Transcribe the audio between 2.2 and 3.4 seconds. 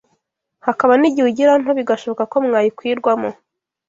ko mwayikwirwamo